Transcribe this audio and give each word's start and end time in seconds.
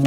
Eu 0.00 0.04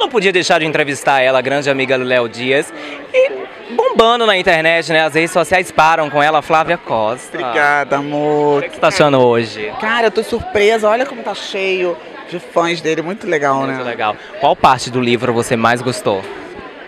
não 0.00 0.08
podia 0.08 0.32
deixar 0.32 0.58
de 0.58 0.66
entrevistar 0.66 1.20
ela, 1.20 1.38
a 1.38 1.42
grande 1.42 1.70
amiga 1.70 1.96
Léo 1.96 2.28
Dias. 2.28 2.72
E 3.14 3.30
bombando 3.76 4.26
na 4.26 4.36
internet, 4.36 4.90
né? 4.90 5.04
As 5.04 5.14
redes 5.14 5.30
sociais 5.30 5.70
param 5.70 6.10
com 6.10 6.20
ela, 6.20 6.42
Flávia 6.42 6.76
Costa. 6.76 7.38
Obrigada, 7.38 7.98
amor. 7.98 8.64
O 8.64 8.68
que 8.68 8.74
você 8.74 8.80
tá 8.80 8.88
achando 8.88 9.20
hoje? 9.20 9.72
Cara, 9.80 10.08
eu 10.08 10.10
tô 10.10 10.24
surpresa. 10.24 10.88
Olha 10.88 11.06
como 11.06 11.22
tá 11.22 11.36
cheio 11.36 11.96
de 12.28 12.40
fãs 12.40 12.80
dele. 12.80 13.00
Muito 13.00 13.28
legal, 13.28 13.64
né? 13.64 13.74
Muito 13.74 13.86
legal. 13.86 14.16
Qual 14.40 14.56
parte 14.56 14.90
do 14.90 15.00
livro 15.00 15.32
você 15.32 15.54
mais 15.54 15.80
gostou? 15.80 16.20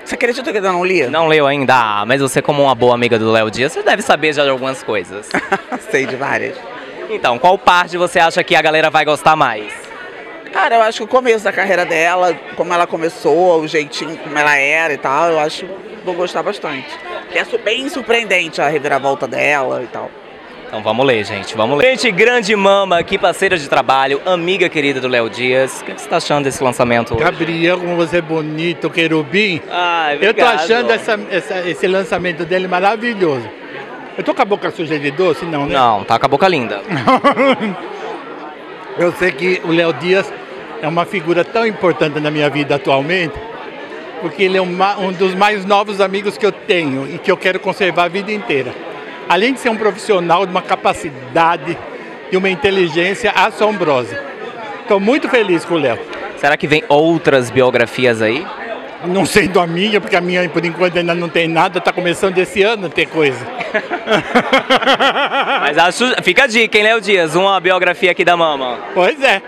Você 0.04 0.14
acredita 0.14 0.52
que 0.52 0.58
eu 0.58 0.62
não 0.62 0.84
li? 0.84 1.06
Não 1.06 1.28
leu 1.28 1.46
ainda? 1.46 1.74
Ah, 1.74 2.04
mas 2.06 2.20
você 2.20 2.42
como 2.42 2.62
uma 2.62 2.74
boa 2.74 2.94
amiga 2.94 3.18
do 3.18 3.30
Léo 3.30 3.50
Dias, 3.50 3.72
você 3.72 3.82
deve 3.82 4.02
saber 4.02 4.32
já 4.32 4.42
de 4.44 4.50
algumas 4.50 4.82
coisas. 4.82 5.28
Sei 5.90 6.06
de 6.06 6.16
várias. 6.16 6.56
Então, 7.08 7.38
qual 7.38 7.56
parte 7.58 7.96
você 7.96 8.18
acha 8.18 8.42
que 8.42 8.56
a 8.56 8.62
galera 8.62 8.90
vai 8.90 9.04
gostar 9.04 9.36
mais? 9.36 9.72
Cara, 10.52 10.74
eu 10.74 10.82
acho 10.82 10.98
que 10.98 11.04
o 11.04 11.08
começo 11.08 11.44
da 11.44 11.52
carreira 11.52 11.86
dela, 11.86 12.38
como 12.56 12.74
ela 12.74 12.86
começou, 12.86 13.60
o 13.60 13.66
jeitinho 13.66 14.16
como 14.18 14.36
ela 14.36 14.56
era 14.56 14.92
e 14.92 14.98
tal, 14.98 15.30
eu 15.30 15.38
acho 15.38 15.64
que 15.64 16.04
vou 16.04 16.14
gostar 16.14 16.42
bastante. 16.42 16.88
Que 17.30 17.38
é 17.38 17.44
bem 17.58 17.88
surpreendente 17.88 18.60
a 18.60 18.68
reviravolta 18.68 19.26
dela 19.26 19.82
e 19.82 19.86
tal. 19.86 20.10
Então 20.72 20.82
vamos 20.82 21.04
ler, 21.04 21.22
gente, 21.22 21.54
vamos 21.54 21.76
ler. 21.76 21.90
Gente, 21.98 22.10
grande 22.10 22.56
mama 22.56 22.98
aqui, 22.98 23.18
parceira 23.18 23.58
de 23.58 23.68
trabalho, 23.68 24.22
amiga 24.24 24.70
querida 24.70 25.02
do 25.02 25.06
Léo 25.08 25.28
Dias. 25.28 25.82
O 25.82 25.84
que 25.84 25.92
você 25.92 26.08
tá 26.08 26.16
achando 26.16 26.44
desse 26.44 26.64
lançamento 26.64 27.14
hoje? 27.14 27.22
Gabriel, 27.22 27.78
como 27.78 27.94
você 27.94 28.16
é 28.16 28.22
bonito, 28.22 28.88
querubim. 28.88 29.60
Ai, 29.70 30.14
Eu 30.14 30.20
tô 30.20 30.40
obrigado. 30.40 30.54
achando 30.54 30.90
essa- 30.90 31.20
essa- 31.30 31.68
esse 31.68 31.86
lançamento 31.86 32.46
dele 32.46 32.66
maravilhoso. 32.68 33.46
Eu 34.16 34.24
tô 34.24 34.34
com 34.34 34.40
a 34.40 34.46
boca 34.46 34.70
suja 34.70 34.98
de 34.98 35.10
doce? 35.10 35.44
Não, 35.44 35.66
né? 35.66 35.74
Não, 35.74 36.04
tá 36.04 36.18
com 36.18 36.24
a 36.24 36.28
boca 36.28 36.48
linda. 36.48 36.80
Eu 38.98 39.12
sei 39.12 39.30
que 39.30 39.60
o 39.64 39.72
Léo 39.72 39.92
Dias 39.92 40.32
é 40.80 40.88
uma 40.88 41.04
figura 41.04 41.44
tão 41.44 41.66
importante 41.66 42.18
na 42.18 42.30
minha 42.30 42.48
vida 42.48 42.76
atualmente, 42.76 43.34
porque 44.22 44.42
ele 44.44 44.56
é 44.56 44.60
uma- 44.62 44.98
um 44.98 45.12
dos 45.12 45.34
mais 45.34 45.66
novos 45.66 46.00
amigos 46.00 46.38
que 46.38 46.46
eu 46.46 46.52
tenho 46.52 47.06
e 47.14 47.18
que 47.18 47.30
eu 47.30 47.36
quero 47.36 47.60
conservar 47.60 48.04
a 48.04 48.08
vida 48.08 48.32
inteira. 48.32 48.72
Além 49.32 49.54
de 49.54 49.60
ser 49.60 49.70
um 49.70 49.76
profissional 49.76 50.44
de 50.44 50.52
uma 50.52 50.60
capacidade 50.60 51.78
e 52.30 52.36
uma 52.36 52.50
inteligência 52.50 53.30
assombrosa. 53.30 54.22
Estou 54.82 55.00
muito 55.00 55.26
feliz 55.26 55.64
com 55.64 55.72
o 55.72 55.78
Léo. 55.78 55.98
Será 56.36 56.54
que 56.54 56.66
vem 56.66 56.84
outras 56.86 57.48
biografias 57.50 58.20
aí? 58.20 58.46
Não 59.06 59.24
sendo 59.24 59.58
a 59.58 59.66
minha, 59.66 60.02
porque 60.02 60.16
a 60.16 60.20
minha 60.20 60.46
por 60.50 60.62
enquanto 60.66 60.98
ainda 60.98 61.14
não 61.14 61.30
tem 61.30 61.48
nada, 61.48 61.78
está 61.78 61.90
começando 61.90 62.36
esse 62.36 62.62
ano 62.62 62.88
a 62.88 62.90
ter 62.90 63.06
coisa. 63.06 63.38
Mas 65.62 65.78
acho, 65.78 66.22
fica 66.22 66.44
a 66.44 66.46
dica, 66.46 66.76
hein, 66.76 66.84
Léo 66.84 67.00
Dias? 67.00 67.34
Uma 67.34 67.58
biografia 67.58 68.10
aqui 68.10 68.26
da 68.26 68.36
mama. 68.36 68.80
Pois 68.92 69.18
é. 69.22 69.40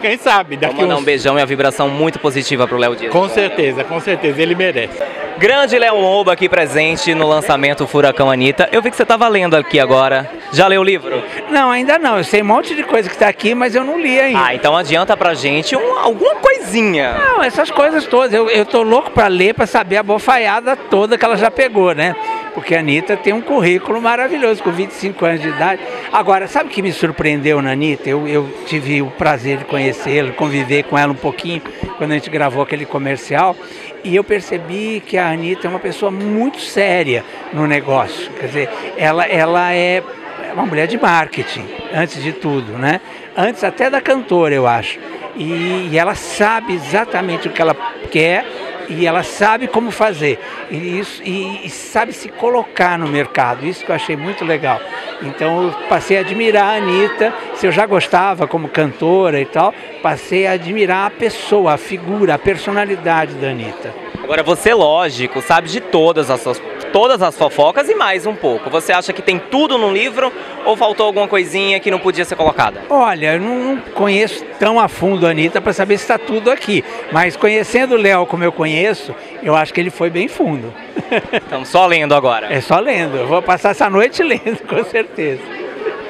Quem 0.00 0.18
sabe? 0.18 0.56
Daqui 0.56 0.74
Vamos 0.74 0.88
mandar 0.88 0.96
uns... 0.96 1.02
um 1.02 1.04
beijão 1.04 1.38
e 1.38 1.40
uma 1.40 1.46
vibração 1.46 1.88
muito 1.88 2.18
positiva 2.18 2.66
pro 2.66 2.78
Léo 2.78 2.96
Dias. 2.96 3.12
Com 3.12 3.28
certeza, 3.28 3.84
com 3.84 4.00
certeza, 4.00 4.42
ele 4.42 4.56
merece. 4.56 5.00
Grande 5.38 5.78
Léo 5.78 5.98
Lobo 5.98 6.30
aqui 6.30 6.48
presente 6.48 7.14
no 7.14 7.26
lançamento 7.26 7.86
Furacão 7.86 8.30
Anitta. 8.30 8.68
Eu 8.72 8.82
vi 8.82 8.90
que 8.90 8.96
você 8.96 9.06
tava 9.06 9.26
lendo 9.26 9.56
aqui 9.56 9.80
agora. 9.80 10.30
Já 10.52 10.66
leu 10.66 10.82
o 10.82 10.84
livro? 10.84 11.22
Não, 11.48 11.70
ainda 11.70 11.98
não. 11.98 12.18
Eu 12.18 12.24
sei 12.24 12.42
um 12.42 12.46
monte 12.46 12.74
de 12.74 12.82
coisa 12.82 13.08
que 13.08 13.14
está 13.14 13.28
aqui, 13.28 13.54
mas 13.54 13.74
eu 13.74 13.82
não 13.82 13.98
li 13.98 14.20
ainda. 14.20 14.38
Ah, 14.44 14.54
então 14.54 14.76
adianta 14.76 15.16
pra 15.16 15.32
gente 15.32 15.74
um- 15.74 15.98
alguma 15.98 16.34
coisinha. 16.36 17.14
Não, 17.14 17.42
essas 17.42 17.70
coisas 17.70 18.04
todas. 18.06 18.34
Eu, 18.34 18.50
eu 18.50 18.66
tô 18.66 18.82
louco 18.82 19.10
para 19.12 19.28
ler, 19.28 19.54
para 19.54 19.66
saber 19.66 19.96
a 19.96 20.02
bofaiada 20.02 20.76
toda 20.76 21.16
que 21.16 21.24
ela 21.24 21.36
já 21.36 21.50
pegou, 21.50 21.94
né? 21.94 22.14
Porque 22.52 22.74
a 22.74 22.80
Anitta 22.80 23.16
tem 23.16 23.32
um 23.32 23.40
currículo 23.40 24.02
maravilhoso, 24.02 24.62
com 24.62 24.70
25 24.72 25.24
anos 25.24 25.40
de 25.40 25.48
idade. 25.48 25.80
Agora, 26.12 26.48
sabe 26.48 26.68
o 26.68 26.72
que 26.72 26.82
me 26.82 26.92
surpreendeu 26.92 27.62
na 27.62 27.70
Anitta? 27.72 28.10
Eu, 28.10 28.26
eu 28.28 28.50
tive 28.66 29.00
o 29.00 29.06
prazer 29.06 29.58
de 29.58 29.64
conhecê-la, 29.64 30.32
conviver 30.32 30.82
com 30.82 30.98
ela 30.98 31.12
um 31.12 31.16
pouquinho, 31.16 31.62
quando 31.96 32.10
a 32.10 32.14
gente 32.14 32.28
gravou 32.28 32.62
aquele 32.62 32.84
comercial. 32.84 33.56
E 34.02 34.16
eu 34.16 34.24
percebi 34.24 35.02
que 35.04 35.18
a 35.18 35.30
Anitta 35.30 35.66
é 35.66 35.70
uma 35.70 35.78
pessoa 35.78 36.10
muito 36.10 36.60
séria 36.60 37.24
no 37.52 37.66
negócio. 37.66 38.30
Quer 38.32 38.46
dizer, 38.46 38.70
ela, 38.96 39.26
ela 39.26 39.72
é 39.72 40.02
uma 40.54 40.66
mulher 40.66 40.86
de 40.86 40.98
marketing, 40.98 41.66
antes 41.94 42.22
de 42.22 42.32
tudo, 42.32 42.72
né? 42.72 43.00
Antes 43.36 43.62
até 43.62 43.90
da 43.90 44.00
cantora, 44.00 44.54
eu 44.54 44.66
acho. 44.66 44.98
E, 45.36 45.88
e 45.90 45.98
ela 45.98 46.14
sabe 46.14 46.74
exatamente 46.74 47.48
o 47.48 47.50
que 47.50 47.62
ela 47.62 47.74
quer 48.10 48.44
e 48.90 49.06
ela 49.06 49.22
sabe 49.22 49.68
como 49.68 49.90
fazer. 49.90 50.38
E, 50.70 50.98
isso, 50.98 51.22
e, 51.24 51.66
e 51.66 51.70
sabe 51.70 52.12
se 52.12 52.28
colocar 52.28 52.98
no 52.98 53.06
mercado. 53.06 53.64
Isso 53.66 53.84
que 53.84 53.90
eu 53.90 53.94
achei 53.94 54.16
muito 54.16 54.44
legal. 54.44 54.80
Então 55.22 55.64
eu 55.64 55.72
passei 55.88 56.18
a 56.18 56.20
admirar 56.20 56.74
a 56.74 56.76
Anitta. 56.76 57.32
Se 57.54 57.66
eu 57.66 57.72
já 57.72 57.86
gostava 57.86 58.48
como 58.48 58.68
cantora 58.68 59.40
e 59.40 59.46
tal, 59.46 59.72
passei 60.02 60.46
a 60.46 60.52
admirar 60.52 61.06
a 61.06 61.10
pessoa, 61.10 61.74
a 61.74 61.78
figura, 61.78 62.34
a 62.34 62.38
personalidade 62.38 63.34
da 63.34 63.48
Anitta. 63.48 64.09
Agora 64.30 64.44
você, 64.44 64.72
lógico, 64.72 65.42
sabe 65.42 65.68
de 65.68 65.80
todas 65.80 66.30
as 66.30 66.40
suas, 66.40 66.62
todas 66.92 67.20
as 67.20 67.36
fofocas 67.36 67.88
e 67.88 67.96
mais 67.96 68.26
um 68.26 68.34
pouco. 68.36 68.70
Você 68.70 68.92
acha 68.92 69.12
que 69.12 69.20
tem 69.20 69.40
tudo 69.40 69.76
no 69.76 69.92
livro 69.92 70.32
ou 70.64 70.76
faltou 70.76 71.06
alguma 71.06 71.26
coisinha 71.26 71.80
que 71.80 71.90
não 71.90 71.98
podia 71.98 72.24
ser 72.24 72.36
colocada? 72.36 72.80
Olha, 72.88 73.34
eu 73.34 73.40
não, 73.40 73.78
conheço 73.92 74.44
tão 74.56 74.78
a 74.78 74.86
fundo 74.86 75.26
a 75.26 75.30
Anitta 75.30 75.60
para 75.60 75.72
saber 75.72 75.98
se 75.98 76.04
está 76.04 76.16
tudo 76.16 76.48
aqui. 76.48 76.84
Mas 77.10 77.34
conhecendo 77.34 77.96
o 77.96 77.98
Léo 77.98 78.24
como 78.24 78.44
eu 78.44 78.52
conheço, 78.52 79.12
eu 79.42 79.56
acho 79.56 79.74
que 79.74 79.80
ele 79.80 79.90
foi 79.90 80.10
bem 80.10 80.28
fundo. 80.28 80.72
Estamos 81.32 81.66
só 81.68 81.84
lendo 81.84 82.14
agora. 82.14 82.54
É 82.54 82.60
só 82.60 82.78
lendo. 82.78 83.16
Eu 83.16 83.26
vou 83.26 83.42
passar 83.42 83.70
essa 83.70 83.90
noite 83.90 84.22
lendo, 84.22 84.62
com 84.64 84.84
certeza. 84.84 85.42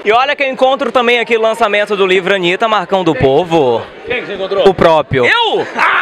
E 0.05 0.13
olha 0.13 0.37
que 0.37 0.43
eu 0.43 0.49
encontro 0.49 0.93
também 0.93 1.21
aqui 1.21 1.39
o 1.39 1.41
lançamento 1.41 1.97
do 1.97 2.07
livro 2.07 2.35
Anitta, 2.35 2.69
Marcão 2.69 3.03
do 3.03 3.15
Povo. 3.15 3.81
Quem 4.07 4.21
que 4.21 4.27
você 4.27 4.35
encontrou? 4.35 4.69
O 4.69 4.75
próprio. 4.75 5.25
Eu? 5.25 5.67
Ah, 5.75 6.00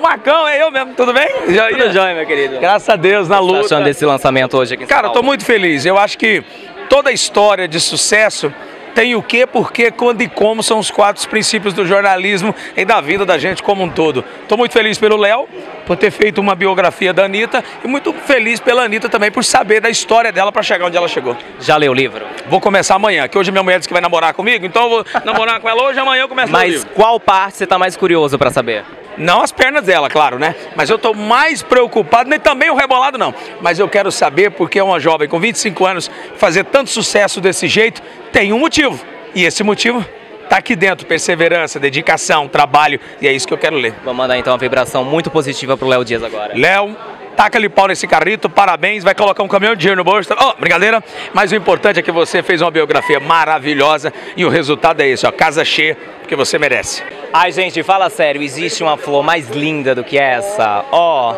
o 0.00 0.02
Marcão, 0.02 0.48
é 0.48 0.62
eu 0.62 0.70
mesmo, 0.70 0.94
tudo 0.94 1.12
bem? 1.12 1.28
Tudo 1.28 1.92
jóia, 1.92 2.14
meu 2.14 2.26
querido. 2.26 2.58
Graças 2.58 2.88
a 2.88 2.96
Deus, 2.96 3.28
na 3.28 3.36
Tá 3.36 3.40
luta. 3.40 3.66
achando 3.66 3.84
desse 3.84 4.04
lançamento 4.04 4.56
hoje 4.56 4.74
aqui 4.74 4.86
Cara, 4.86 5.08
eu 5.08 5.12
tô 5.12 5.22
muito 5.22 5.44
feliz. 5.44 5.84
Eu 5.84 5.98
acho 5.98 6.16
que 6.18 6.42
toda 6.88 7.12
história 7.12 7.68
de 7.68 7.78
sucesso 7.78 8.52
tem 8.94 9.14
o 9.14 9.22
que, 9.22 9.46
porquê, 9.46 9.90
quando 9.90 10.20
e 10.22 10.28
como 10.28 10.62
são 10.64 10.78
os 10.78 10.90
quatro 10.90 11.26
princípios 11.28 11.72
do 11.72 11.86
jornalismo 11.86 12.52
e 12.76 12.84
da 12.84 13.00
vida 13.00 13.24
da 13.24 13.38
gente 13.38 13.62
como 13.62 13.84
um 13.84 13.88
todo. 13.88 14.24
Tô 14.48 14.56
muito 14.56 14.72
feliz 14.72 14.98
pelo 14.98 15.16
Léo 15.16 15.48
por 15.86 15.96
ter 15.96 16.10
feito 16.10 16.40
uma 16.40 16.54
biografia 16.56 17.12
da 17.12 17.24
Anitta 17.24 17.62
e 17.84 17.88
muito 17.88 18.12
feliz 18.12 18.58
pela 18.58 18.82
Anitta 18.82 19.08
também 19.08 19.30
por 19.30 19.44
saber 19.44 19.80
da 19.80 19.88
história 19.88 20.32
dela 20.32 20.50
para 20.50 20.62
chegar 20.62 20.86
onde 20.86 20.96
ela 20.96 21.06
chegou. 21.06 21.36
Já 21.60 21.76
leu 21.76 21.92
o 21.92 21.94
livro? 21.94 22.26
Vou 22.48 22.60
começar 22.60 22.96
amanhã, 22.96 23.28
que 23.28 23.38
hoje 23.38 23.52
minha 23.52 23.62
mulher 23.62 23.78
disse 23.78 23.88
que 23.88 23.94
vai 23.94 24.02
namorar 24.02 24.34
comigo, 24.34 24.66
então 24.66 24.82
eu 24.84 24.88
vou 24.90 25.04
namorar 25.24 25.60
com 25.60 25.68
ela 25.68 25.82
hoje, 25.84 26.00
amanhã 26.00 26.22
eu 26.22 26.28
começo 26.28 26.50
Mas 26.50 26.82
qual 26.94 27.20
parte 27.20 27.58
você 27.58 27.66
tá 27.68 27.78
mais 27.78 27.96
curioso 27.96 28.36
pra 28.38 28.50
saber? 28.50 28.84
Não 29.20 29.42
as 29.42 29.52
pernas 29.52 29.84
dela, 29.84 30.08
claro, 30.08 30.38
né? 30.38 30.54
Mas 30.74 30.88
eu 30.88 30.98
tô 30.98 31.12
mais 31.12 31.62
preocupado, 31.62 32.30
nem 32.30 32.40
também 32.40 32.70
o 32.70 32.74
rebolado 32.74 33.18
não. 33.18 33.34
Mas 33.60 33.78
eu 33.78 33.86
quero 33.86 34.10
saber 34.10 34.50
porque 34.50 34.78
é 34.78 34.82
uma 34.82 34.98
jovem 34.98 35.28
com 35.28 35.38
25 35.38 35.84
anos 35.84 36.10
fazer 36.36 36.64
tanto 36.64 36.88
sucesso 36.88 37.38
desse 37.38 37.68
jeito, 37.68 38.02
tem 38.32 38.52
um 38.52 38.58
motivo. 38.58 38.98
E 39.34 39.44
esse 39.44 39.62
motivo 39.62 40.02
tá 40.48 40.56
aqui 40.56 40.74
dentro, 40.74 41.06
perseverança, 41.06 41.78
dedicação, 41.78 42.48
trabalho, 42.48 42.98
e 43.20 43.28
é 43.28 43.32
isso 43.32 43.46
que 43.46 43.52
eu 43.52 43.58
quero 43.58 43.76
ler. 43.76 43.94
Vou 44.02 44.14
mandar 44.14 44.38
então 44.38 44.54
uma 44.54 44.58
vibração 44.58 45.04
muito 45.04 45.30
positiva 45.30 45.76
pro 45.76 45.86
Léo 45.86 46.04
Dias 46.04 46.24
agora. 46.24 46.54
Léo, 46.56 46.96
taca-lhe 47.40 47.70
pau 47.70 47.88
nesse 47.88 48.06
carrito, 48.06 48.50
parabéns, 48.50 49.02
vai 49.02 49.14
colocar 49.14 49.42
um 49.42 49.48
caminhão 49.48 49.74
de 49.74 49.80
dinheiro 49.80 49.96
no 49.96 50.04
bolso. 50.04 50.28
Oh, 50.38 50.60
brincadeira, 50.60 51.02
mas 51.32 51.50
o 51.50 51.56
importante 51.56 51.98
é 51.98 52.02
que 52.02 52.12
você 52.12 52.42
fez 52.42 52.60
uma 52.60 52.70
biografia 52.70 53.18
maravilhosa 53.18 54.12
e 54.36 54.44
o 54.44 54.50
resultado 54.50 55.00
é 55.00 55.08
esse, 55.08 55.26
ó, 55.26 55.32
casa 55.32 55.64
cheia, 55.64 55.96
porque 56.18 56.36
você 56.36 56.58
merece. 56.58 57.02
Ai, 57.32 57.50
gente, 57.50 57.82
fala 57.82 58.10
sério, 58.10 58.42
existe 58.42 58.82
uma 58.82 58.98
flor 58.98 59.22
mais 59.22 59.48
linda 59.48 59.94
do 59.94 60.04
que 60.04 60.18
essa? 60.18 60.84
Ó, 60.92 61.34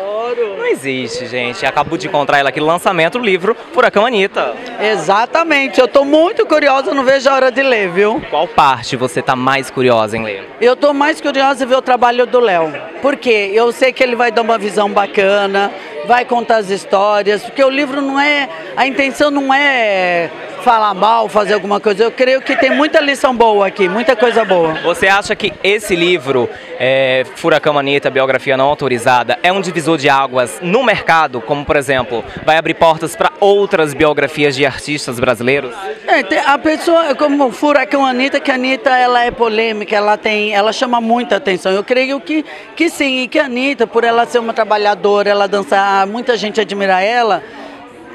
não 0.57 0.65
existe, 0.65 1.25
gente. 1.27 1.65
Acabou 1.65 1.97
de 1.97 2.07
encontrar 2.07 2.39
ela 2.39 2.49
aqui 2.49 2.59
no 2.59 2.65
lançamento 2.65 3.17
do 3.19 3.23
livro 3.23 3.55
Furacão 3.71 4.05
Anitta. 4.05 4.55
Exatamente, 4.81 5.79
eu 5.79 5.87
tô 5.87 6.03
muito 6.03 6.45
curiosa, 6.45 6.93
não 6.93 7.05
vejo 7.05 7.29
a 7.29 7.33
hora 7.33 7.51
de 7.51 7.61
ler, 7.61 7.89
viu? 7.89 8.21
Qual 8.29 8.47
parte 8.47 8.97
você 8.97 9.21
tá 9.21 9.35
mais 9.35 9.69
curiosa 9.69 10.17
em 10.17 10.23
ler? 10.23 10.49
Eu 10.59 10.75
tô 10.75 10.93
mais 10.93 11.21
curiosa 11.21 11.63
em 11.63 11.67
ver 11.67 11.77
o 11.77 11.81
trabalho 11.81 12.25
do 12.25 12.39
Léo. 12.39 12.73
Por 13.01 13.15
quê? 13.15 13.51
Eu 13.53 13.71
sei 13.71 13.93
que 13.93 14.03
ele 14.03 14.15
vai 14.15 14.31
dar 14.31 14.41
uma 14.41 14.57
visão 14.57 14.89
bacana, 14.89 15.71
vai 16.05 16.25
contar 16.25 16.57
as 16.57 16.69
histórias, 16.69 17.43
porque 17.43 17.63
o 17.63 17.69
livro 17.69 18.01
não 18.01 18.19
é. 18.19 18.49
A 18.75 18.87
intenção 18.87 19.31
não 19.31 19.53
é 19.53 20.29
falar 20.63 20.93
mal, 20.93 21.27
fazer 21.27 21.53
alguma 21.53 21.79
coisa. 21.79 22.05
Eu 22.05 22.11
creio 22.11 22.41
que 22.41 22.55
tem 22.55 22.71
muita 22.71 23.01
lição 23.01 23.35
boa 23.35 23.67
aqui, 23.67 23.89
muita 23.89 24.15
coisa 24.15 24.45
boa. 24.45 24.73
Você 24.75 25.07
acha 25.07 25.35
que 25.35 25.53
esse 25.61 25.93
livro, 25.93 26.49
é, 26.79 27.25
Furacão 27.35 27.77
Anitta, 27.77 28.09
biografia 28.09 28.55
não 28.55 28.69
autorizada, 28.69 29.37
é 29.43 29.51
um 29.51 29.59
divisor 29.59 29.97
de 29.97 30.09
águas 30.09 30.59
no 30.61 30.81
mercado? 30.83 31.41
Como, 31.41 31.65
por 31.65 31.75
exemplo, 31.75 32.23
vai 32.45 32.57
abrir 32.57 32.75
portas 32.75 33.13
para 33.13 33.31
outras 33.41 33.93
biografias 33.93 34.55
de 34.55 34.65
artistas 34.65 35.19
brasileiros? 35.19 35.75
É, 36.07 36.39
a 36.45 36.57
pessoa, 36.57 37.13
como 37.13 37.47
o 37.47 37.51
Furacão 37.51 38.05
Anitta, 38.05 38.39
que 38.39 38.49
a 38.49 38.55
Anitta 38.55 38.97
ela 38.97 39.23
é 39.23 39.31
polêmica, 39.31 39.93
ela 39.93 40.17
tem, 40.17 40.53
ela 40.53 40.71
chama 40.71 41.01
muita 41.01 41.35
atenção. 41.35 41.73
Eu 41.73 41.83
creio 41.83 42.21
que, 42.21 42.45
que 42.75 42.89
sim, 42.89 43.23
e 43.23 43.27
que 43.27 43.37
a 43.37 43.45
Anitta, 43.45 43.85
por 43.85 44.05
ela 44.05 44.25
ser 44.25 44.39
uma 44.39 44.53
trabalhadora, 44.53 45.29
ela 45.29 45.45
dançar, 45.45 46.07
muita 46.07 46.37
gente 46.37 46.61
admira 46.61 47.01
ela, 47.01 47.43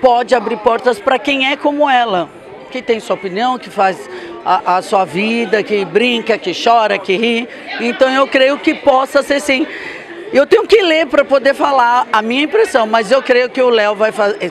pode 0.00 0.34
abrir 0.34 0.56
portas 0.58 0.98
para 0.98 1.18
quem 1.18 1.52
é 1.52 1.56
como 1.56 1.88
ela. 1.90 2.37
Que 2.68 2.82
tem 2.82 3.00
sua 3.00 3.14
opinião, 3.14 3.58
que 3.58 3.70
faz 3.70 4.08
a, 4.44 4.76
a 4.76 4.82
sua 4.82 5.04
vida, 5.04 5.62
que 5.62 5.84
brinca, 5.84 6.38
que 6.38 6.52
chora, 6.52 6.98
que 6.98 7.16
ri. 7.16 7.48
Então 7.80 8.08
eu 8.10 8.26
creio 8.26 8.58
que 8.58 8.74
possa 8.74 9.22
ser 9.22 9.40
sim. 9.40 9.66
Eu 10.32 10.46
tenho 10.46 10.66
que 10.66 10.82
ler 10.82 11.06
para 11.06 11.24
poder 11.24 11.54
falar 11.54 12.06
a 12.12 12.20
minha 12.20 12.42
impressão, 12.42 12.86
mas 12.86 13.10
eu 13.10 13.22
creio 13.22 13.48
que 13.48 13.62
o 13.62 13.70
Léo 13.70 13.96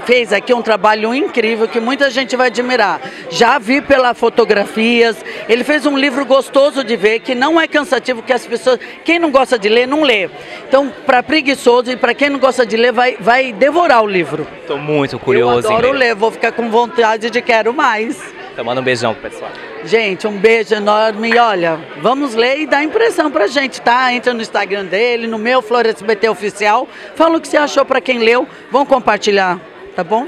fez 0.06 0.34
aqui 0.34 0.54
um 0.54 0.62
trabalho 0.62 1.14
incrível 1.14 1.68
que 1.68 1.80
muita 1.80 2.10
gente 2.10 2.36
vai 2.36 2.48
admirar. 2.48 3.00
Já 3.30 3.60
vi 3.60 3.80
pelas 3.82 4.18
fotografias, 4.18 5.18
ele 5.48 5.64
fez 5.64 5.86
um 5.86 5.98
livro 5.98 6.26
gostoso 6.26 6.84
de 6.84 6.96
ver, 6.96 7.20
que 7.20 7.36
não 7.36 7.62
é 7.62 7.68
cansativo, 7.68 8.24
que 8.24 8.34
as 8.34 8.46
pessoas, 8.46 8.80
quem 9.06 9.20
não 9.20 9.30
gosta 9.30 9.60
de 9.60 9.70
ler, 9.70 9.88
não 9.88 10.02
lê. 10.02 10.30
Então, 10.68 10.92
para 11.06 11.22
preguiçoso 11.22 11.92
e 11.92 11.96
para 11.96 12.14
quem 12.14 12.30
não 12.30 12.40
gosta 12.40 12.66
de 12.66 12.76
ler, 12.76 12.92
vai, 12.92 13.16
vai 13.20 13.54
devorar 13.54 14.04
o 14.04 14.08
livro. 14.08 14.48
Estou 14.62 14.78
muito 14.80 15.20
curioso. 15.20 15.68
Eu 15.68 15.76
adoro 15.76 15.92
ler, 15.92 16.16
vou 16.16 16.32
ficar 16.32 16.52
com 16.54 16.70
vontade 16.70 17.30
de 17.30 17.42
quero 17.42 17.74
mais. 17.74 18.37
Então 18.58 18.66
manda 18.66 18.82
um 18.82 18.84
beijão 18.84 19.14
pro 19.14 19.30
pessoal. 19.30 19.52
Gente, 19.84 20.26
um 20.26 20.36
beijo 20.36 20.74
enorme. 20.74 21.30
E 21.30 21.38
olha, 21.38 21.80
vamos 22.02 22.34
ler 22.34 22.62
e 22.62 22.66
dar 22.66 22.84
impressão 22.84 23.30
pra 23.30 23.46
gente, 23.46 23.80
tá? 23.80 24.12
Entra 24.12 24.34
no 24.34 24.42
Instagram 24.42 24.86
dele, 24.86 25.28
no 25.28 25.38
meu 25.38 25.62
Flores 25.62 26.02
BT 26.02 26.28
Oficial. 26.28 26.88
Fala 27.14 27.38
o 27.38 27.40
que 27.40 27.48
você 27.48 27.56
achou 27.56 27.86
pra 27.86 28.02
quem 28.02 28.18
leu. 28.18 28.48
Vamos 28.72 28.88
compartilhar, 28.90 29.60
tá 29.96 30.04
bom? 30.04 30.26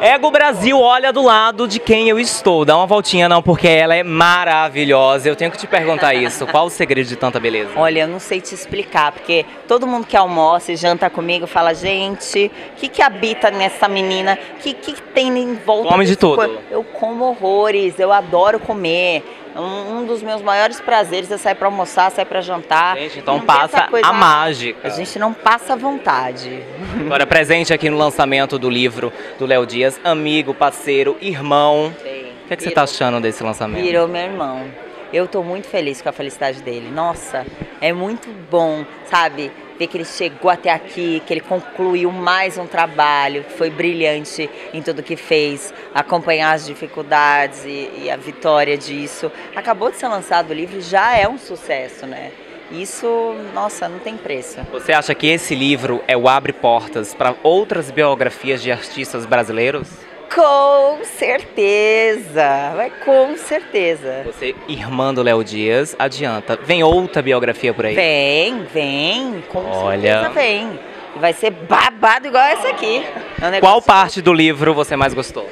Ego 0.00 0.28
Brasil 0.30 0.80
olha 0.80 1.12
do 1.12 1.22
lado 1.22 1.68
de 1.68 1.78
quem 1.78 2.08
eu 2.08 2.18
estou. 2.18 2.64
Dá 2.64 2.76
uma 2.76 2.86
voltinha 2.86 3.28
não, 3.28 3.40
porque 3.40 3.68
ela 3.68 3.94
é 3.94 4.02
maravilhosa. 4.02 5.28
Eu 5.28 5.36
tenho 5.36 5.50
que 5.52 5.56
te 5.56 5.68
perguntar 5.68 6.14
isso. 6.14 6.46
Qual 6.48 6.66
o 6.66 6.70
segredo 6.70 7.06
de 7.06 7.16
tanta 7.16 7.38
beleza? 7.38 7.70
Olha, 7.76 8.00
eu 8.00 8.08
não 8.08 8.18
sei 8.18 8.40
te 8.40 8.54
explicar, 8.54 9.12
porque 9.12 9.46
todo 9.68 9.86
mundo 9.86 10.06
que 10.06 10.16
almoça 10.16 10.72
e 10.72 10.76
janta 10.76 11.08
comigo 11.08 11.46
fala, 11.46 11.72
gente, 11.74 12.50
o 12.72 12.80
que, 12.80 12.88
que 12.88 13.00
habita 13.00 13.50
nessa 13.50 13.86
menina? 13.86 14.36
O 14.58 14.62
que, 14.62 14.74
que 14.74 15.00
tem 15.00 15.28
em 15.38 15.54
volta? 15.54 15.88
Come 15.88 16.04
de 16.04 16.16
tudo. 16.16 16.58
Eu 16.70 16.82
como 16.82 17.24
horrores, 17.24 17.98
eu 17.98 18.12
adoro 18.12 18.58
comer. 18.58 19.22
Um, 19.56 19.98
um, 19.98 20.06
dos 20.06 20.22
meus 20.22 20.42
maiores 20.42 20.80
prazeres 20.80 21.30
é 21.30 21.38
sair 21.38 21.54
para 21.54 21.68
almoçar, 21.68 22.10
sair 22.10 22.24
para 22.24 22.40
jantar. 22.40 22.96
Gente, 22.96 23.20
então 23.20 23.40
passa 23.40 23.88
a 24.02 24.12
mágica. 24.12 24.86
A 24.86 24.90
gente 24.90 25.18
não 25.18 25.32
passa 25.32 25.76
vontade. 25.76 26.62
Agora, 27.00 27.24
presente 27.26 27.72
aqui 27.72 27.88
no 27.88 27.96
lançamento 27.96 28.58
do 28.58 28.68
livro 28.68 29.12
do 29.38 29.46
Léo 29.46 29.64
Dias, 29.64 30.00
amigo, 30.02 30.52
parceiro, 30.52 31.16
irmão. 31.20 31.94
Sim. 32.02 32.24
O 32.44 32.46
que, 32.48 32.54
é 32.54 32.56
que 32.56 32.62
você 32.62 32.68
está 32.68 32.82
achando 32.82 33.20
desse 33.20 33.42
lançamento? 33.42 33.82
Virou 33.82 34.08
meu 34.08 34.22
irmão. 34.22 34.64
Eu 35.12 35.26
estou 35.26 35.44
muito 35.44 35.68
feliz 35.68 36.02
com 36.02 36.08
a 36.08 36.12
felicidade 36.12 36.60
dele. 36.60 36.90
Nossa, 36.90 37.46
é 37.80 37.92
muito 37.92 38.28
bom, 38.50 38.84
sabe? 39.04 39.52
Ver 39.78 39.86
que 39.86 39.96
ele 39.96 40.04
chegou 40.04 40.50
até 40.50 40.70
aqui, 40.70 41.22
que 41.26 41.32
ele 41.32 41.40
concluiu 41.40 42.10
mais 42.10 42.58
um 42.58 42.66
trabalho, 42.66 43.44
foi 43.56 43.70
brilhante 43.70 44.48
em 44.72 44.82
tudo 44.82 45.02
que 45.02 45.16
fez, 45.16 45.72
acompanhar 45.94 46.52
as 46.52 46.66
dificuldades 46.66 47.64
e, 47.64 47.90
e 48.02 48.10
a 48.10 48.16
vitória 48.16 48.76
disso. 48.76 49.30
Acabou 49.54 49.90
de 49.90 49.96
ser 49.96 50.08
lançado 50.08 50.50
o 50.50 50.54
livro, 50.54 50.80
já 50.80 51.16
é 51.16 51.28
um 51.28 51.38
sucesso, 51.38 52.06
né? 52.06 52.30
Isso, 52.70 53.06
nossa, 53.52 53.88
não 53.88 53.98
tem 53.98 54.16
preço. 54.16 54.58
Você 54.72 54.92
acha 54.92 55.14
que 55.14 55.26
esse 55.26 55.54
livro 55.54 56.02
é 56.08 56.16
o 56.16 56.28
abre 56.28 56.52
portas 56.52 57.14
para 57.14 57.34
outras 57.42 57.90
biografias 57.90 58.62
de 58.62 58.72
artistas 58.72 59.26
brasileiros? 59.26 59.88
Com 60.34 61.04
certeza, 61.04 62.72
vai 62.74 62.90
com 63.04 63.36
certeza. 63.36 64.22
Você, 64.24 64.52
irmã 64.66 65.14
do 65.14 65.22
Léo 65.22 65.44
Dias, 65.44 65.94
adianta. 65.96 66.58
Vem 66.60 66.82
outra 66.82 67.22
biografia 67.22 67.72
por 67.72 67.86
aí? 67.86 67.94
Vem, 67.94 68.64
vem, 68.64 69.44
com 69.48 69.60
Olha. 69.60 70.22
certeza 70.22 70.28
vem. 70.30 70.80
Vai 71.14 71.32
ser 71.32 71.52
babado 71.52 72.26
igual 72.26 72.42
essa 72.42 72.66
aqui. 72.66 73.06
É 73.40 73.48
um 73.48 73.60
Qual 73.60 73.80
parte 73.80 74.20
do 74.20 74.32
livro 74.32 74.74
você 74.74 74.96
mais 74.96 75.14
gostou? 75.14 75.48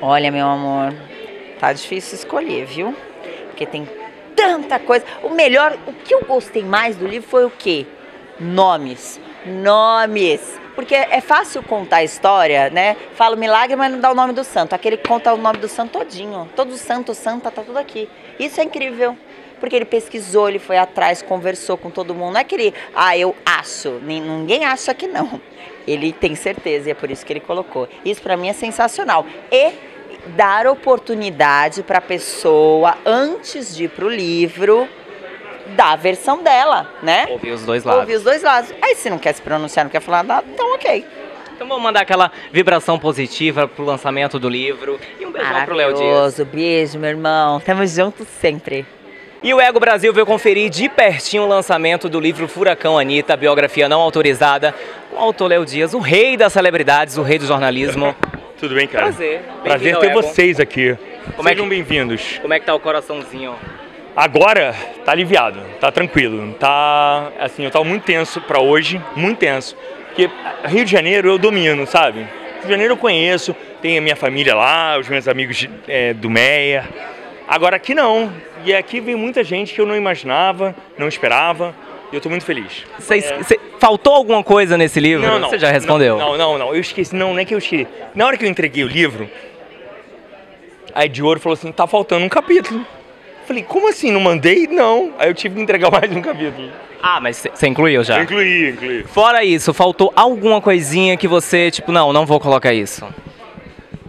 Olha, 0.00 0.30
meu 0.30 0.46
amor, 0.46 0.94
tá 1.58 1.72
difícil 1.72 2.16
escolher, 2.16 2.66
viu? 2.66 2.94
Porque 3.48 3.66
tem 3.66 3.88
tanta 4.36 4.78
coisa. 4.78 5.04
O 5.24 5.30
melhor, 5.30 5.76
o 5.88 5.92
que 5.92 6.14
eu 6.14 6.20
gostei 6.24 6.62
mais 6.62 6.94
do 6.94 7.04
livro 7.04 7.28
foi 7.28 7.44
o 7.44 7.50
quê? 7.50 7.84
Nomes. 8.38 9.20
Nomes 9.44 10.63
porque 10.74 10.94
é 10.94 11.20
fácil 11.20 11.62
contar 11.62 11.98
a 11.98 12.04
história, 12.04 12.68
né? 12.70 12.96
Fala 13.14 13.36
o 13.36 13.38
milagre, 13.38 13.76
mas 13.76 13.92
não 13.92 14.00
dá 14.00 14.10
o 14.10 14.14
nome 14.14 14.32
do 14.32 14.42
santo. 14.42 14.74
Aquele 14.74 14.96
que 14.96 15.08
conta 15.08 15.32
o 15.32 15.36
nome 15.36 15.58
do 15.58 15.68
santo 15.68 15.98
todinho. 15.98 16.48
Todo 16.56 16.76
santo, 16.76 17.14
santa, 17.14 17.50
tá 17.50 17.62
tudo 17.62 17.78
aqui. 17.78 18.08
Isso 18.38 18.60
é 18.60 18.64
incrível. 18.64 19.16
Porque 19.60 19.76
ele 19.76 19.84
pesquisou, 19.84 20.48
ele 20.48 20.58
foi 20.58 20.76
atrás, 20.76 21.22
conversou 21.22 21.78
com 21.78 21.90
todo 21.90 22.14
mundo. 22.14 22.34
Não 22.34 22.40
é 22.40 22.44
que 22.44 22.54
ele, 22.54 22.74
ah, 22.94 23.16
eu 23.16 23.34
acho. 23.46 24.00
Ninguém 24.02 24.64
acha 24.64 24.92
que 24.92 25.06
não. 25.06 25.40
Ele 25.86 26.12
tem 26.12 26.34
certeza 26.34 26.88
e 26.88 26.92
é 26.92 26.94
por 26.94 27.10
isso 27.10 27.24
que 27.24 27.32
ele 27.32 27.40
colocou. 27.40 27.88
Isso 28.04 28.20
para 28.20 28.36
mim 28.36 28.48
é 28.48 28.52
sensacional. 28.52 29.24
E 29.50 29.72
dar 30.28 30.66
oportunidade 30.66 31.82
para 31.82 31.98
a 31.98 32.02
pessoa, 32.02 32.96
antes 33.04 33.74
de 33.76 33.84
ir 33.84 33.90
para 33.90 34.06
o 34.06 34.08
livro, 34.08 34.88
da 35.68 35.96
versão 35.96 36.42
dela, 36.42 36.88
né? 37.02 37.26
Ouvir 37.30 37.52
os 37.52 37.64
dois 37.64 37.84
lados. 37.84 38.00
Ouvir 38.00 38.16
os 38.16 38.22
dois 38.22 38.42
lados. 38.42 38.72
Aí 38.82 38.94
se 38.94 39.08
não 39.10 39.18
quer 39.18 39.32
se 39.34 39.42
pronunciar, 39.42 39.84
não 39.84 39.90
quer 39.90 40.00
falar 40.00 40.22
nada, 40.22 40.46
então 40.52 40.74
ok. 40.74 41.04
Então 41.54 41.68
vamos 41.68 41.82
mandar 41.82 42.00
aquela 42.00 42.32
vibração 42.52 42.98
positiva 42.98 43.68
pro 43.68 43.84
lançamento 43.84 44.38
do 44.38 44.48
livro. 44.48 44.98
E 45.20 45.24
um 45.24 45.30
beijão 45.30 45.64
pro 45.64 45.74
Léo 45.74 45.94
Dias. 45.94 46.40
Beijo, 46.40 46.98
meu 46.98 47.10
irmão. 47.10 47.60
Tamo 47.60 47.86
juntos 47.86 48.26
sempre. 48.40 48.84
E 49.40 49.52
o 49.52 49.60
Ego 49.60 49.78
Brasil 49.78 50.12
veio 50.12 50.24
conferir 50.24 50.70
de 50.70 50.88
pertinho 50.88 51.42
o 51.42 51.46
lançamento 51.46 52.08
do 52.08 52.18
livro 52.18 52.48
Furacão 52.48 52.98
Anitta, 52.98 53.36
biografia 53.36 53.88
não 53.88 54.00
autorizada, 54.00 54.74
com 55.10 55.16
o 55.16 55.18
autor 55.20 55.48
Léo 55.48 55.66
Dias, 55.66 55.92
o 55.92 55.98
rei 55.98 56.34
das 56.34 56.52
celebridades, 56.54 57.18
o 57.18 57.22
rei 57.22 57.38
do 57.38 57.46
jornalismo. 57.46 58.16
Tudo 58.58 58.74
bem, 58.74 58.88
cara? 58.88 59.04
Prazer. 59.04 59.42
Prazer 59.62 59.98
ter 59.98 60.12
vocês 60.14 60.58
aqui. 60.58 60.96
Como 61.36 61.46
Sejam 61.48 61.66
é 61.66 61.68
que... 61.68 61.74
bem-vindos. 61.74 62.38
Como 62.40 62.54
é 62.54 62.58
que 62.58 62.64
tá 62.64 62.74
o 62.74 62.80
coraçãozinho? 62.80 63.54
Agora 64.16 64.74
tá 65.04 65.10
aliviado, 65.12 65.60
tá 65.80 65.90
tranquilo. 65.90 66.54
Tá 66.54 67.32
assim, 67.40 67.64
eu 67.64 67.70
tava 67.70 67.84
muito 67.84 68.04
tenso 68.04 68.40
para 68.40 68.60
hoje, 68.60 69.00
muito 69.16 69.38
tenso. 69.38 69.76
Porque 70.06 70.30
Rio 70.66 70.84
de 70.84 70.90
Janeiro 70.92 71.28
eu 71.28 71.36
domino, 71.36 71.84
sabe? 71.86 72.20
Rio 72.20 72.62
de 72.62 72.68
Janeiro 72.68 72.92
eu 72.92 72.96
conheço, 72.96 73.54
tem 73.82 73.98
a 73.98 74.00
minha 74.00 74.14
família 74.14 74.54
lá, 74.54 74.96
os 74.98 75.08
meus 75.08 75.26
amigos 75.26 75.68
é, 75.88 76.14
do 76.14 76.30
Meia. 76.30 76.88
Agora 77.48 77.76
aqui 77.76 77.92
não. 77.94 78.32
E 78.64 78.72
aqui 78.72 79.00
vem 79.00 79.16
muita 79.16 79.42
gente 79.42 79.74
que 79.74 79.80
eu 79.80 79.86
não 79.86 79.96
imaginava, 79.96 80.74
não 80.96 81.08
esperava. 81.08 81.74
E 82.12 82.14
eu 82.14 82.20
tô 82.20 82.30
muito 82.30 82.44
feliz. 82.44 82.84
Cê, 83.00 83.18
é... 83.18 83.42
cê, 83.42 83.60
faltou 83.80 84.14
alguma 84.14 84.44
coisa 84.44 84.78
nesse 84.78 85.00
livro? 85.00 85.26
Não, 85.26 85.40
não. 85.40 85.50
Você 85.50 85.58
já 85.58 85.72
respondeu? 85.72 86.16
Não, 86.16 86.38
não, 86.38 86.56
não. 86.56 86.68
Eu 86.72 86.80
esqueci. 86.80 87.14
Não, 87.16 87.32
não 87.32 87.40
é 87.40 87.44
que 87.44 87.52
eu 87.52 87.58
esqueci. 87.58 87.88
Na 88.14 88.26
hora 88.26 88.36
que 88.36 88.44
eu 88.44 88.48
entreguei 88.48 88.84
o 88.84 88.86
livro, 88.86 89.28
a 90.94 91.04
Edioro 91.04 91.40
falou 91.40 91.54
assim: 91.54 91.72
tá 91.72 91.86
faltando 91.88 92.24
um 92.24 92.28
capítulo. 92.28 92.86
Falei, 93.46 93.62
como 93.62 93.88
assim? 93.88 94.10
Não 94.10 94.20
mandei? 94.20 94.66
Não. 94.66 95.12
Aí 95.18 95.28
eu 95.28 95.34
tive 95.34 95.56
que 95.56 95.60
entregar 95.60 95.90
mais 95.90 96.10
um 96.10 96.22
capítulo. 96.22 96.70
Ah, 97.02 97.20
mas 97.20 97.46
você 97.52 97.66
incluiu 97.66 98.02
já? 98.02 98.16
Eu 98.16 98.22
incluí, 98.24 98.70
incluí. 98.70 99.02
Fora 99.04 99.44
isso, 99.44 99.74
faltou 99.74 100.10
alguma 100.16 100.60
coisinha 100.60 101.16
que 101.18 101.28
você, 101.28 101.70
tipo, 101.70 101.92
não, 101.92 102.12
não 102.14 102.24
vou 102.24 102.40
colocar 102.40 102.72
isso? 102.72 103.06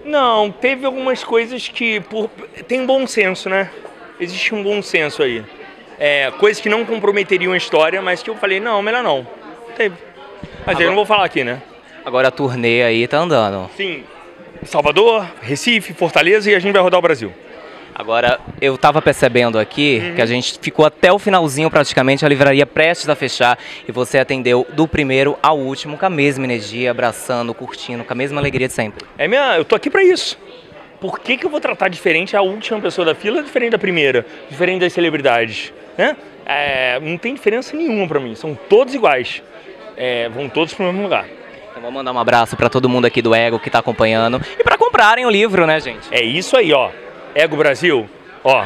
Não, 0.06 0.50
teve 0.50 0.86
algumas 0.86 1.24
coisas 1.24 1.68
que 1.68 2.00
por... 2.00 2.30
tem 2.68 2.86
bom 2.86 3.06
senso, 3.06 3.50
né? 3.50 3.70
Existe 4.18 4.56
um 4.56 4.64
bom 4.64 4.82
senso 4.82 5.22
aí. 5.22 5.44
É, 6.00 6.32
coisas 6.40 6.62
que 6.62 6.70
não 6.70 6.86
comprometeriam 6.86 7.52
a 7.52 7.58
história, 7.58 8.02
mas 8.02 8.24
que 8.24 8.30
eu 8.30 8.36
falei, 8.36 8.62
não, 8.62 8.82
melhor 8.82 9.04
não. 9.04 9.28
Teve. 9.76 9.96
Mas 10.66 10.76
Agora... 10.76 10.84
eu 10.84 10.88
não 10.88 10.96
vou 10.96 11.06
falar 11.06 11.26
aqui, 11.26 11.44
né? 11.44 11.62
Agora 12.06 12.30
a 12.30 12.32
turnê 12.32 12.84
aí 12.84 13.06
tá 13.08 13.18
andando. 13.18 13.70
Sim. 13.76 14.06
Salvador, 14.64 15.28
Recife, 15.42 15.94
Fortaleza 15.94 16.50
e 16.50 16.56
a 16.56 16.60
gente 16.60 16.72
vai 16.72 16.82
rodar 16.82 17.00
o 17.00 17.02
Brasil. 17.02 17.34
Agora, 17.98 18.42
eu 18.60 18.76
estava 18.76 19.02
percebendo 19.02 19.58
aqui 19.58 20.02
uhum. 20.04 20.16
que 20.16 20.22
a 20.22 20.26
gente 20.26 20.60
ficou 20.62 20.86
até 20.86 21.14
o 21.14 21.18
finalzinho 21.18 21.72
praticamente, 21.72 22.26
a 22.26 22.28
livraria 22.28 22.66
prestes 22.66 23.08
a 23.08 23.16
fechar, 23.16 23.58
e 23.88 23.92
você 23.92 24.18
atendeu 24.18 24.68
do 24.74 24.86
primeiro 24.86 25.40
ao 25.42 25.58
último 25.58 25.98
com 25.98 26.06
a 26.06 26.10
mesma 26.10 26.44
energia, 26.44 26.92
abraçando, 26.92 27.54
curtindo, 27.54 28.04
com 28.04 28.12
a 28.12 28.16
mesma 28.16 28.42
alegria 28.42 28.68
de 28.68 28.74
sempre. 28.74 29.06
É 29.18 29.30
minha, 29.30 29.56
eu 29.56 29.64
tô 29.64 29.76
aqui 29.76 29.90
para 29.90 30.04
isso. 30.04 30.38
Por 31.00 31.20
que, 31.20 31.38
que 31.38 31.46
eu 31.46 31.50
vou 31.50 31.62
tratar 31.62 31.88
diferente 31.88 32.36
a 32.36 32.42
última 32.42 32.82
pessoa 32.82 33.06
da 33.06 33.16
fila, 33.16 33.42
diferente 33.42 33.72
da 33.72 33.80
primeira, 33.80 34.26
diferente 34.50 34.82
das 34.82 34.92
celebridades? 34.92 35.72
Né? 35.98 36.18
É, 36.46 37.00
não 37.00 37.18
tem 37.18 37.34
diferença 37.34 37.78
nenhuma 37.78 38.06
para 38.10 38.20
mim, 38.20 38.36
são 38.36 38.54
todos 38.68 38.94
iguais. 38.94 39.42
É, 39.96 40.28
vão 40.28 40.50
todos 40.50 40.74
para 40.74 40.84
o 40.84 40.88
mesmo 40.88 41.02
lugar. 41.02 41.26
Então 41.72 41.82
vou 41.82 41.92
mandar 41.92 42.12
um 42.12 42.20
abraço 42.20 42.58
para 42.58 42.68
todo 42.68 42.90
mundo 42.90 43.06
aqui 43.06 43.22
do 43.22 43.34
Ego 43.34 43.58
que 43.58 43.70
está 43.70 43.80
acompanhando 43.80 44.42
e 44.60 44.64
para 44.66 44.78
comprarem 44.78 45.26
o 45.26 45.30
livro, 45.30 45.66
né, 45.66 45.80
gente? 45.80 46.08
É 46.12 46.22
isso 46.22 46.58
aí, 46.58 46.74
ó. 46.74 46.90
Ego 47.36 47.58
Brasil, 47.58 48.10
ó, 48.46 48.66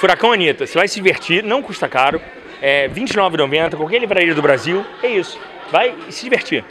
Furacão 0.00 0.32
Anitta, 0.32 0.66
você 0.66 0.78
vai 0.78 0.88
se 0.88 0.94
divertir, 0.94 1.44
não 1.44 1.62
custa 1.62 1.86
caro, 1.86 2.18
é 2.62 2.86
R$29,90, 2.86 3.76
qualquer 3.76 4.00
livraria 4.00 4.34
do 4.34 4.40
Brasil, 4.40 4.84
é 5.02 5.08
isso. 5.08 5.38
Vai 5.70 5.94
se 6.10 6.24
divertir. 6.24 6.64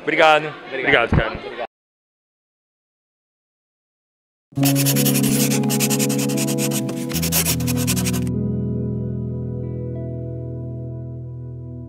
Obrigado. 0.00 0.52
Obrigado, 0.68 1.12
Obrigado 1.12 1.16
cara. 1.16 1.38
Obrigado. 4.56 5.05